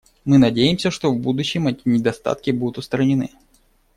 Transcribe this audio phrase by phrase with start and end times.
[0.25, 3.29] Мы надеемся, что в будущем эти недостатки будут устранены.